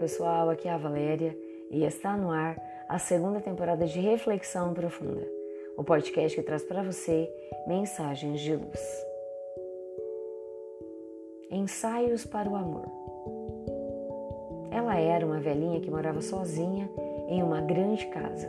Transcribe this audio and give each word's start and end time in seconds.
pessoal, 0.00 0.48
aqui 0.48 0.66
é 0.66 0.72
a 0.72 0.78
Valéria 0.78 1.36
e 1.70 1.84
está 1.84 2.16
no 2.16 2.30
ar 2.30 2.56
a 2.88 2.98
segunda 2.98 3.38
temporada 3.38 3.86
de 3.86 4.00
Reflexão 4.00 4.72
Profunda, 4.72 5.28
o 5.76 5.84
podcast 5.84 6.34
que 6.34 6.42
traz 6.42 6.64
para 6.64 6.82
você 6.82 7.30
mensagens 7.66 8.40
de 8.40 8.56
luz. 8.56 9.06
Ensaios 11.50 12.24
para 12.24 12.48
o 12.48 12.56
amor. 12.56 12.86
Ela 14.70 14.98
era 14.98 15.26
uma 15.26 15.38
velhinha 15.38 15.82
que 15.82 15.90
morava 15.90 16.22
sozinha 16.22 16.90
em 17.28 17.42
uma 17.42 17.60
grande 17.60 18.06
casa. 18.06 18.48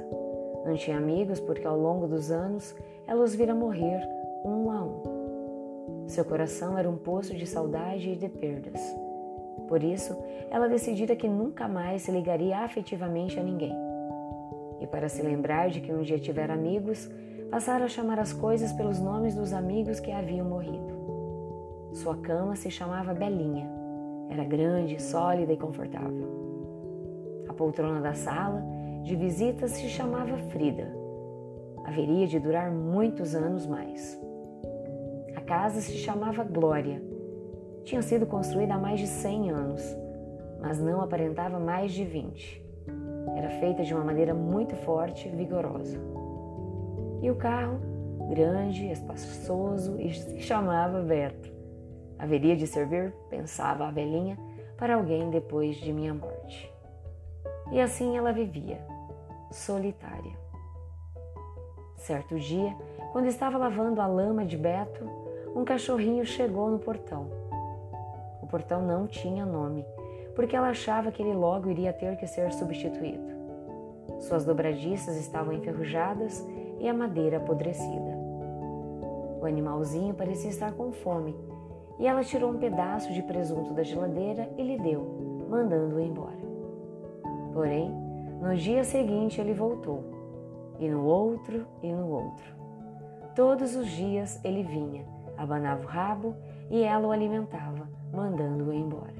Não 0.65 0.77
tinha 0.77 0.95
amigos 0.95 1.41
porque 1.41 1.67
ao 1.67 1.77
longo 1.77 2.07
dos 2.07 2.31
anos 2.31 2.73
ela 3.05 3.21
os 3.21 3.35
vira 3.35 3.53
morrer 3.53 4.07
um 4.45 4.71
a 4.71 4.83
um. 4.83 6.07
Seu 6.07 6.23
coração 6.23 6.77
era 6.77 6.89
um 6.89 6.95
poço 6.95 7.35
de 7.35 7.45
saudade 7.45 8.09
e 8.09 8.15
de 8.15 8.29
perdas 8.29 9.10
por 9.71 9.81
isso, 9.81 10.21
ela 10.49 10.67
decidira 10.67 11.15
que 11.15 11.29
nunca 11.29 11.65
mais 11.65 12.01
se 12.01 12.11
ligaria 12.11 12.57
afetivamente 12.57 13.39
a 13.39 13.43
ninguém. 13.43 13.73
E 14.81 14.85
para 14.85 15.07
se 15.07 15.21
lembrar 15.21 15.69
de 15.69 15.79
que 15.79 15.93
um 15.93 16.01
dia 16.01 16.19
tivera 16.19 16.55
amigos, 16.55 17.09
passara 17.49 17.85
a 17.85 17.87
chamar 17.87 18.19
as 18.19 18.33
coisas 18.33 18.73
pelos 18.73 18.99
nomes 18.99 19.33
dos 19.33 19.53
amigos 19.53 20.01
que 20.01 20.11
haviam 20.11 20.45
morrido. 20.45 20.93
Sua 21.93 22.17
cama 22.17 22.53
se 22.57 22.69
chamava 22.69 23.13
Belinha. 23.13 23.65
Era 24.29 24.43
grande, 24.43 25.01
sólida 25.01 25.53
e 25.53 25.57
confortável. 25.57 27.45
A 27.47 27.53
poltrona 27.53 28.01
da 28.01 28.13
sala 28.13 28.61
de 29.03 29.15
visitas 29.15 29.71
se 29.71 29.87
chamava 29.87 30.37
Frida. 30.49 30.93
Haveria 31.85 32.27
de 32.27 32.41
durar 32.41 32.69
muitos 32.69 33.33
anos 33.33 33.65
mais. 33.65 34.19
A 35.33 35.39
casa 35.39 35.79
se 35.79 35.93
chamava 35.93 36.43
Glória 36.43 37.10
tinha 37.83 38.01
sido 38.01 38.25
construída 38.25 38.75
há 38.75 38.77
mais 38.77 38.99
de 38.99 39.07
100 39.07 39.49
anos, 39.51 39.97
mas 40.61 40.79
não 40.79 41.01
aparentava 41.01 41.59
mais 41.59 41.91
de 41.91 42.03
20. 42.03 42.61
Era 43.35 43.49
feita 43.49 43.83
de 43.83 43.93
uma 43.93 44.03
maneira 44.03 44.33
muito 44.33 44.75
forte 44.75 45.27
e 45.27 45.31
vigorosa. 45.31 45.97
E 47.21 47.29
o 47.29 47.35
carro, 47.35 47.79
grande, 48.29 48.91
espaçoso, 48.91 49.97
se 49.97 50.39
chamava 50.39 51.01
Beto. 51.01 51.51
Haveria 52.17 52.55
de 52.55 52.67
servir, 52.67 53.13
pensava 53.29 53.87
a 53.87 53.91
velhinha, 53.91 54.37
para 54.77 54.95
alguém 54.95 55.29
depois 55.29 55.75
de 55.77 55.91
minha 55.91 56.13
morte. 56.13 56.71
E 57.71 57.79
assim 57.79 58.17
ela 58.17 58.31
vivia, 58.31 58.79
solitária. 59.51 60.39
Certo 61.95 62.39
dia, 62.39 62.75
quando 63.11 63.27
estava 63.27 63.57
lavando 63.57 64.01
a 64.01 64.07
lama 64.07 64.45
de 64.45 64.57
Beto, 64.57 65.05
um 65.55 65.63
cachorrinho 65.63 66.25
chegou 66.25 66.69
no 66.69 66.79
portão 66.79 67.40
portão 68.51 68.85
não 68.85 69.07
tinha 69.07 69.45
nome, 69.45 69.85
porque 70.35 70.55
ela 70.55 70.69
achava 70.69 71.11
que 71.11 71.23
ele 71.23 71.33
logo 71.33 71.69
iria 71.69 71.93
ter 71.93 72.17
que 72.17 72.27
ser 72.27 72.51
substituído. 72.51 73.31
Suas 74.19 74.45
dobradiças 74.45 75.15
estavam 75.15 75.53
enferrujadas 75.53 76.45
e 76.79 76.87
a 76.87 76.93
madeira 76.93 77.37
apodrecida. 77.37 78.11
O 79.41 79.45
animalzinho 79.45 80.13
parecia 80.13 80.49
estar 80.49 80.73
com 80.73 80.91
fome 80.91 81.35
e 81.97 82.05
ela 82.05 82.23
tirou 82.23 82.51
um 82.51 82.57
pedaço 82.57 83.11
de 83.13 83.23
presunto 83.23 83.73
da 83.73 83.83
geladeira 83.83 84.51
e 84.57 84.63
lhe 84.63 84.77
deu, 84.77 85.47
mandando-o 85.49 85.99
embora. 85.99 86.41
Porém, 87.53 87.91
no 88.41 88.55
dia 88.55 88.83
seguinte 88.83 89.39
ele 89.39 89.53
voltou, 89.53 90.03
e 90.79 90.89
no 90.89 91.05
outro 91.05 91.65
e 91.81 91.91
no 91.91 92.09
outro. 92.09 92.55
Todos 93.35 93.75
os 93.75 93.87
dias 93.87 94.43
ele 94.43 94.63
vinha, 94.63 95.05
abanava 95.37 95.83
o 95.83 95.87
rabo 95.87 96.35
e 96.71 96.81
ela 96.83 97.05
o 97.05 97.11
alimentava, 97.11 97.87
mandando-o 98.13 98.73
embora. 98.73 99.13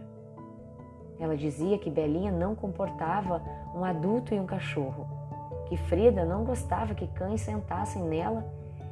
Ela 1.20 1.36
dizia 1.36 1.78
que 1.78 1.90
Belinha 1.90 2.32
não 2.32 2.56
comportava 2.56 3.42
um 3.76 3.84
adulto 3.84 4.34
e 4.34 4.40
um 4.40 4.46
cachorro, 4.46 5.06
que 5.68 5.76
Frida 5.76 6.24
não 6.24 6.46
gostava 6.46 6.96
que 6.96 7.08
cães 7.08 7.42
sentassem 7.42 8.02
nela 8.02 8.46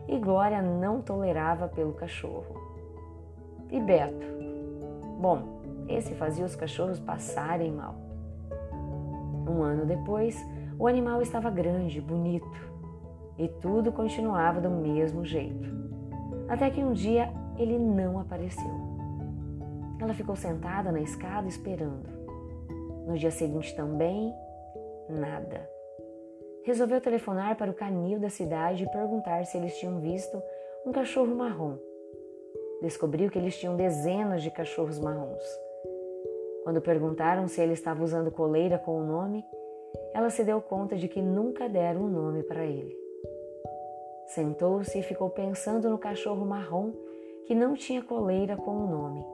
e 0.08 0.20
Glória 0.20 0.62
não 0.62 1.02
tolerava 1.02 1.70
pelo 1.70 1.94
cachorro. 1.94 2.53
E 3.72 3.80
Beto? 3.80 4.28
Bom, 5.20 5.62
esse 5.88 6.14
fazia 6.16 6.46
os 6.46 6.56
cachorros 6.56 7.00
passarem 7.00 7.72
mal. 7.72 7.96
Um 9.47 9.64
ano 9.64 9.86
depois, 9.86 10.38
o 10.78 10.86
animal 10.86 11.22
estava 11.22 11.50
grande, 11.50 12.02
bonito, 12.02 12.70
e 13.38 13.47
tudo 13.47 13.91
continuava 13.91 14.59
do 14.59 14.70
mesmo 14.70 15.24
jeito. 15.24 15.70
Até 16.47 16.70
que 16.70 16.84
um 16.84 16.94
dia 16.94 17.34
ele 17.59 17.78
não 17.78 18.18
apareceu. 18.20 18.72
Ela 20.02 20.14
ficou 20.14 20.36
sentada 20.36 20.92
na 20.92 21.02
escada 21.02 21.47
esperando. 21.47 22.08
No 23.06 23.18
dia 23.18 23.31
seguinte 23.31 23.75
também, 23.75 24.34
nada. 25.09 25.70
Resolveu 26.64 27.02
telefonar 27.02 27.58
para 27.58 27.70
o 27.70 27.74
canil 27.74 28.20
da 28.20 28.30
cidade 28.30 28.84
e 28.84 28.92
perguntar 28.92 29.46
se 29.46 29.58
eles 29.58 29.78
tinham 29.78 30.00
visto 30.00 30.42
um 30.86 30.92
cachorro 30.92 31.36
marrom. 31.36 31.78
Descobriu 32.81 33.30
que 33.30 33.38
eles 33.38 33.58
tinham 33.58 33.76
dezenas 33.76 34.41
de 34.41 34.52
cachorros 34.52 35.00
marrons. 35.00 35.44
Quando 36.64 36.81
perguntaram 36.81 37.47
se 37.47 37.59
ele 37.59 37.74
estava 37.74 38.03
usando 38.03 38.31
coleira 38.31 38.78
com 38.78 39.02
o 39.02 39.06
nome, 39.06 39.44
ela 40.14 40.30
se 40.30 40.44
deu 40.44 40.62
conta 40.62 40.96
de 40.96 41.08
que 41.08 41.22
nunca 41.22 41.68
deram 41.68 42.03
um 42.03 42.09
nome 42.09 42.44
para 42.44 42.64
ele. 42.66 42.96
Sentou-se 44.28 44.97
e 44.97 45.03
ficou 45.03 45.30
pensando 45.30 45.90
no 45.90 45.97
cachorro 45.97 46.46
marrom 46.46 46.91
que 47.50 47.56
não 47.56 47.74
tinha 47.74 48.04
coleira 48.04 48.56
com 48.56 48.70
o 48.70 48.86
nome. 48.86 49.26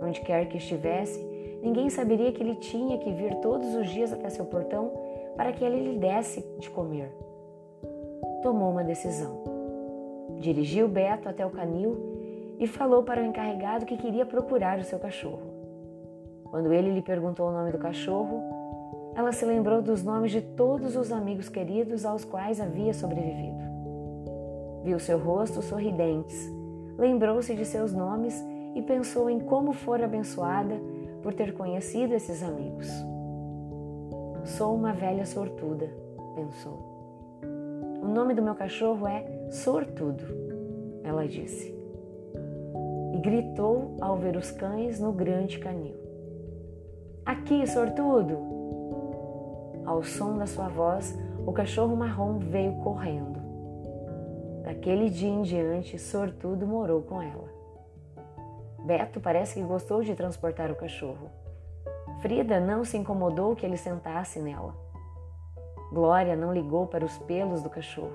Onde 0.00 0.18
quer 0.22 0.48
que 0.48 0.56
estivesse, 0.56 1.22
ninguém 1.62 1.90
saberia 1.90 2.32
que 2.32 2.42
ele 2.42 2.54
tinha 2.54 2.96
que 2.96 3.12
vir 3.12 3.34
todos 3.42 3.74
os 3.74 3.86
dias 3.90 4.10
até 4.14 4.30
seu 4.30 4.46
portão 4.46 4.90
para 5.36 5.52
que 5.52 5.62
ele 5.62 5.90
lhe 5.92 5.98
desse 5.98 6.40
de 6.58 6.70
comer. 6.70 7.12
Tomou 8.42 8.70
uma 8.70 8.82
decisão. 8.82 9.44
Dirigiu 10.40 10.88
Beto 10.88 11.28
até 11.28 11.44
o 11.44 11.50
canil 11.50 12.56
e 12.58 12.66
falou 12.66 13.02
para 13.02 13.20
o 13.20 13.26
encarregado 13.26 13.84
que 13.84 13.98
queria 13.98 14.24
procurar 14.24 14.78
o 14.78 14.84
seu 14.84 14.98
cachorro. 14.98 15.52
Quando 16.44 16.72
ele 16.72 16.94
lhe 16.94 17.02
perguntou 17.02 17.50
o 17.50 17.52
nome 17.52 17.72
do 17.72 17.78
cachorro, 17.78 18.40
ela 19.14 19.32
se 19.32 19.44
lembrou 19.44 19.82
dos 19.82 20.02
nomes 20.02 20.30
de 20.30 20.40
todos 20.40 20.96
os 20.96 21.12
amigos 21.12 21.50
queridos 21.50 22.06
aos 22.06 22.24
quais 22.24 22.58
havia 22.58 22.94
sobrevivido. 22.94 23.68
Viu 24.82 24.98
seu 24.98 25.18
rosto 25.18 25.60
sorridentes, 25.60 26.56
lembrou-se 26.98 27.54
de 27.54 27.64
seus 27.64 27.94
nomes 27.94 28.34
e 28.74 28.82
pensou 28.82 29.30
em 29.30 29.38
como 29.38 29.72
fora 29.72 30.04
abençoada 30.04 30.74
por 31.22 31.32
ter 31.32 31.54
conhecido 31.54 32.14
esses 32.14 32.42
amigos. 32.42 32.88
Sou 34.44 34.74
uma 34.74 34.92
velha 34.92 35.24
sortuda, 35.24 35.88
pensou. 36.34 36.98
O 38.02 38.08
nome 38.08 38.34
do 38.34 38.42
meu 38.42 38.54
cachorro 38.54 39.06
é 39.06 39.24
Sortudo, 39.50 40.24
ela 41.02 41.26
disse. 41.26 41.74
E 43.14 43.18
gritou 43.18 43.96
ao 44.00 44.16
ver 44.16 44.36
os 44.36 44.50
cães 44.50 45.00
no 45.00 45.12
grande 45.12 45.58
canil. 45.58 45.96
Aqui, 47.24 47.66
sortudo! 47.66 48.36
Ao 49.84 50.02
som 50.02 50.36
da 50.36 50.46
sua 50.46 50.68
voz, 50.68 51.18
o 51.46 51.52
cachorro 51.52 51.96
marrom 51.96 52.38
veio 52.38 52.72
correndo. 52.76 53.37
Daquele 54.68 55.08
dia 55.08 55.30
em 55.30 55.40
diante, 55.40 55.98
Sortudo 55.98 56.66
morou 56.66 57.00
com 57.00 57.22
ela. 57.22 57.48
Beto 58.84 59.18
parece 59.18 59.54
que 59.54 59.66
gostou 59.66 60.02
de 60.02 60.14
transportar 60.14 60.70
o 60.70 60.74
cachorro. 60.74 61.30
Frida 62.20 62.60
não 62.60 62.84
se 62.84 62.98
incomodou 62.98 63.56
que 63.56 63.64
ele 63.64 63.78
sentasse 63.78 64.38
nela. 64.40 64.74
Glória 65.90 66.36
não 66.36 66.52
ligou 66.52 66.86
para 66.86 67.02
os 67.02 67.16
pelos 67.20 67.62
do 67.62 67.70
cachorro. 67.70 68.12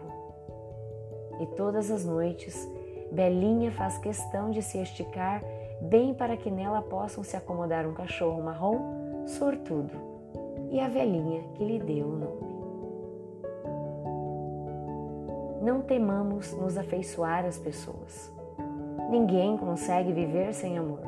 E 1.39 1.47
todas 1.55 1.89
as 1.89 2.05
noites, 2.05 2.69
Belinha 3.11 3.71
faz 3.71 3.97
questão 3.97 4.51
de 4.51 4.61
se 4.61 4.77
esticar 4.77 5.41
bem 5.81 6.13
para 6.13 6.37
que 6.37 6.51
nela 6.51 6.83
possam 6.83 7.23
se 7.23 7.35
acomodar 7.35 7.87
um 7.87 7.95
cachorro 7.95 8.43
marrom 8.43 9.25
sortudo 9.25 9.89
e 10.69 10.79
a 10.79 10.87
velhinha 10.87 11.45
que 11.55 11.65
lhe 11.65 11.79
deu 11.79 12.05
o 12.09 12.15
nome. 12.15 12.52
Não 15.63 15.81
temamos 15.81 16.51
nos 16.51 16.77
afeiçoar 16.77 17.45
às 17.45 17.57
pessoas. 17.57 18.29
Ninguém 19.09 19.55
consegue 19.55 20.11
viver 20.11 20.53
sem 20.53 20.77
amor, 20.77 20.99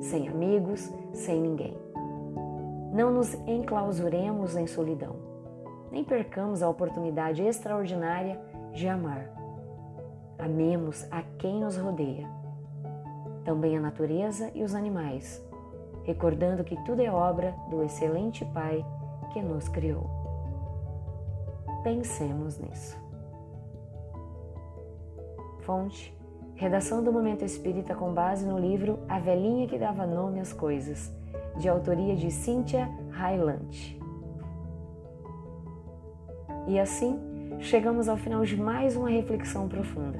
sem 0.00 0.26
amigos, 0.28 0.90
sem 1.12 1.38
ninguém. 1.38 1.76
Não 2.90 3.12
nos 3.12 3.34
enclausuremos 3.46 4.56
em 4.56 4.66
solidão, 4.66 5.16
nem 5.92 6.02
percamos 6.02 6.62
a 6.62 6.70
oportunidade 6.70 7.42
extraordinária 7.42 8.40
de 8.72 8.88
amar. 8.88 9.30
Amemos 10.38 11.06
a 11.10 11.20
quem 11.38 11.60
nos 11.60 11.76
rodeia, 11.76 12.26
também 13.44 13.76
a 13.76 13.80
natureza 13.80 14.50
e 14.54 14.64
os 14.64 14.74
animais, 14.74 15.46
recordando 16.04 16.64
que 16.64 16.82
tudo 16.84 17.02
é 17.02 17.10
obra 17.10 17.54
do 17.68 17.82
excelente 17.82 18.42
Pai 18.54 18.82
que 19.34 19.42
nos 19.42 19.68
criou. 19.68 20.08
Pensemos 21.84 22.58
nisso. 22.58 23.07
Fonte 25.68 26.16
Redação 26.54 27.04
do 27.04 27.12
Momento 27.12 27.44
Espírita 27.44 27.94
com 27.94 28.14
base 28.14 28.46
no 28.46 28.58
livro 28.58 29.00
A 29.06 29.18
Velhinha 29.18 29.68
que 29.68 29.76
Dava 29.76 30.06
Nome 30.06 30.40
às 30.40 30.50
Coisas, 30.50 31.12
de 31.58 31.68
autoria 31.68 32.16
de 32.16 32.30
Cíntia 32.30 32.88
Highland. 33.10 34.00
E 36.66 36.80
assim, 36.80 37.20
chegamos 37.60 38.08
ao 38.08 38.16
final 38.16 38.46
de 38.46 38.56
mais 38.56 38.96
uma 38.96 39.10
reflexão 39.10 39.68
profunda. 39.68 40.18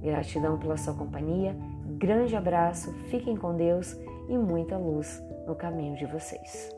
Gratidão 0.00 0.58
pela 0.58 0.78
sua 0.78 0.94
companhia, 0.94 1.54
grande 1.98 2.34
abraço, 2.34 2.90
fiquem 3.10 3.36
com 3.36 3.54
Deus 3.54 3.94
e 4.30 4.38
muita 4.38 4.78
luz 4.78 5.22
no 5.46 5.54
caminho 5.54 5.94
de 5.94 6.06
vocês. 6.06 6.73